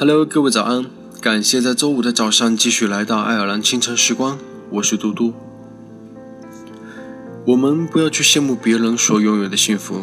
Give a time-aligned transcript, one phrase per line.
[0.00, 0.86] Hello，各位早安！
[1.20, 4.38] 感谢在周五的早上继续来到爱尔兰清晨时光，
[4.70, 5.34] 我是嘟嘟。
[7.44, 10.02] 我们不要去羡慕别人所拥有的幸福，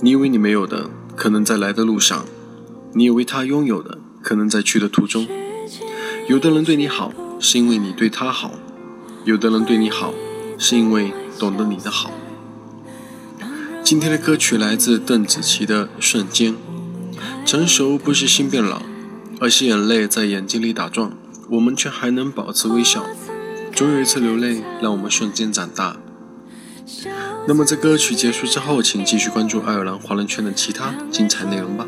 [0.00, 2.24] 你以为你没有的，可能在来的路上；
[2.94, 5.28] 你以为他拥有的，可能在去的途中。
[6.28, 8.50] 有的人对你好，是因为你对他好；
[9.24, 10.12] 有的人对你好，
[10.58, 12.10] 是因为懂得你的好。
[13.84, 16.54] 今天的歌曲来自邓紫棋的《瞬间》，
[17.46, 18.82] 成熟不是心变老。
[19.42, 21.10] 而是眼泪在眼睛里打转，
[21.50, 23.04] 我们却还能保持微笑。
[23.74, 25.96] 总有一次流泪，让我们瞬间长大。
[27.48, 31.84] 那么在歌曲结束之后，请继续关注爱尔兰华人圈的其他精彩内容吧。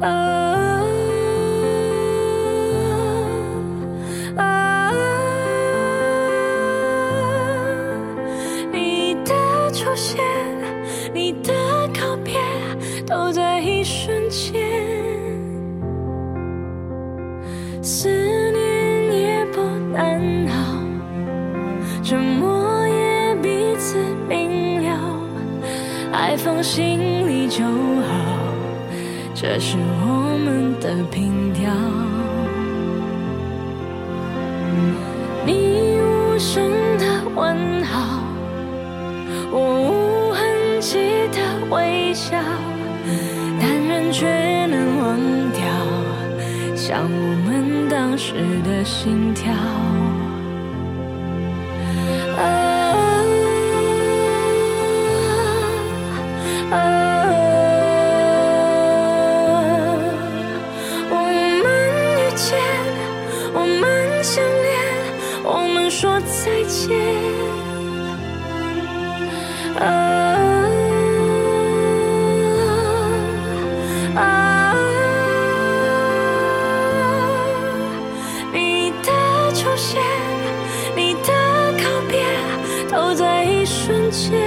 [0.00, 0.84] 啊
[4.36, 4.92] 啊
[8.72, 10.22] 你的出现
[11.12, 11.52] 你的
[11.88, 12.34] 告别
[13.06, 14.98] 都在一瞬间。
[17.82, 18.08] 思
[18.52, 20.52] 念也不难熬
[22.02, 23.96] 沉默也彼此
[24.28, 25.20] 明了
[26.12, 28.37] 爱放心里就好。
[29.40, 31.70] 这是我们的凭调。
[35.46, 36.60] 你无声
[36.98, 38.20] 的问好，
[39.52, 41.38] 我无痕迹的
[41.70, 42.36] 微笑，
[43.60, 44.26] 但人却
[44.66, 45.16] 能忘
[45.52, 45.62] 掉，
[46.74, 48.34] 像我们当时
[48.64, 49.54] 的心跳。
[65.50, 66.94] 我们说再见。
[69.80, 69.82] 啊
[74.14, 74.74] 啊！
[78.52, 79.10] 你的
[79.54, 80.02] 出现，
[80.94, 81.32] 你的
[81.78, 82.20] 告别，
[82.90, 84.38] 都在一瞬间。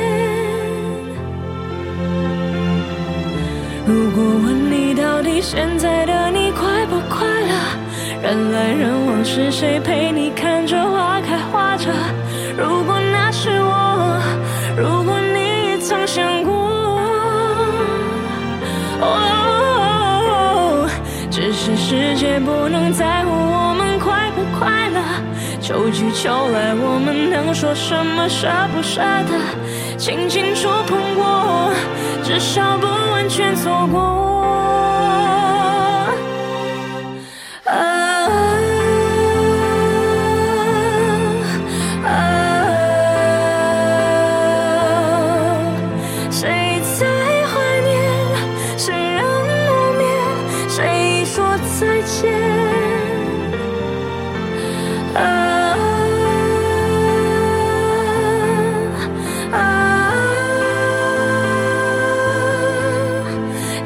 [3.88, 7.50] 如果问你到底现在的你快不快乐？
[8.22, 11.92] 人来人往，是谁陪你看着花开花着？
[12.56, 14.22] 如果那是我，
[14.78, 16.54] 如果你也曾想过，
[19.02, 20.88] 哦，
[21.32, 25.02] 只是世界不能在乎我们快不快乐。
[25.60, 29.34] 秋去秋来，我们能说什么舍不舍得？
[29.98, 31.74] 轻轻触碰过，
[32.24, 34.41] 至少不完全错过。
[52.12, 52.30] 线
[55.16, 55.78] 啊
[59.54, 60.14] 啊，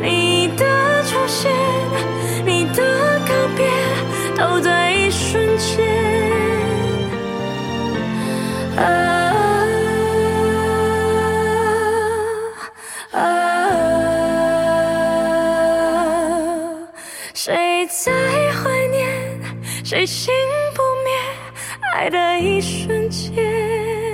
[0.02, 0.66] 你的
[1.04, 1.52] 出现，
[2.44, 2.82] 你的
[3.28, 3.70] 告别，
[4.36, 5.86] 都在一瞬间。
[19.86, 20.34] 谁心
[20.74, 21.14] 不灭？
[21.94, 24.05] 爱的一瞬间。